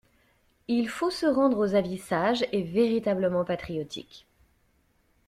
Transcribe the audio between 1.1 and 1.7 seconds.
se rendre